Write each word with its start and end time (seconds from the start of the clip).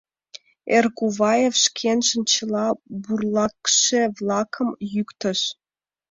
Эргуваев 0.75 1.53
шкенжын 1.63 2.21
чыла 2.31 2.67
бурлакше-влакым 3.03 4.69
йӱктыш. 4.93 5.39